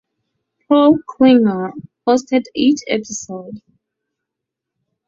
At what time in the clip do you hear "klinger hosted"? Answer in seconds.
1.07-2.45